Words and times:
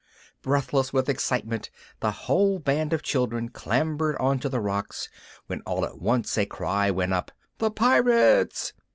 Breathless 0.41 0.91
with 0.91 1.07
excitement, 1.09 1.69
the 1.99 2.09
whole 2.09 2.57
band 2.57 2.91
of 2.91 3.03
children 3.03 3.49
clambered 3.49 4.15
on 4.15 4.39
to 4.39 4.49
the 4.49 4.59
rocks, 4.59 5.09
when 5.45 5.61
all 5.61 5.85
at 5.85 5.99
once 5.99 6.35
a 6.39 6.47
cry 6.47 6.89
went 6.89 7.13
up: 7.13 7.31
"The 7.59 7.69
Pirates!" 7.69 8.73